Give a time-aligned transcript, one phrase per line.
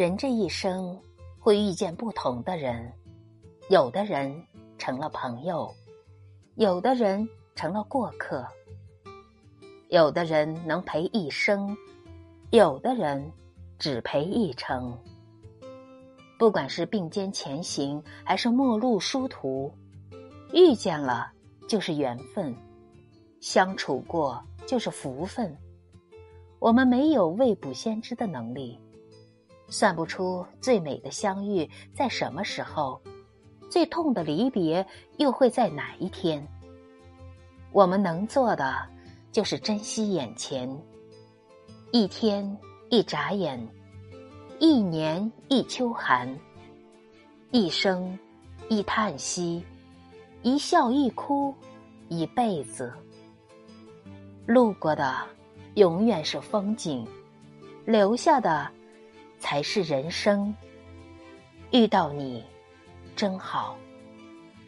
[0.00, 0.98] 人这一生
[1.38, 2.90] 会遇见不同的人，
[3.68, 4.34] 有的人
[4.78, 5.70] 成了朋友，
[6.54, 8.42] 有的人成了过客，
[9.90, 11.76] 有的人能陪一生，
[12.48, 13.30] 有的人
[13.78, 14.98] 只陪一程。
[16.38, 19.70] 不管是并肩前行，还是陌路殊途，
[20.54, 21.30] 遇见了
[21.68, 22.56] 就是缘分，
[23.38, 25.54] 相处过就是福分。
[26.58, 28.80] 我们没有未卜先知的能力，
[29.70, 33.00] 算不出最美的相遇在什么时候，
[33.70, 36.46] 最痛的离别又会在哪一天。
[37.72, 38.86] 我们能做的
[39.32, 40.68] 就是珍惜眼前，
[41.92, 42.58] 一天
[42.90, 43.66] 一眨眼。
[44.62, 46.38] 一年一秋寒，
[47.50, 48.18] 一生
[48.68, 49.64] 一叹息，
[50.42, 51.54] 一笑一哭，
[52.10, 52.92] 一辈子。
[54.44, 55.16] 路过的
[55.76, 57.08] 永远是风景，
[57.86, 58.70] 留下的
[59.40, 60.54] 才是人生。
[61.72, 62.44] 遇到你，
[63.16, 63.76] 真好。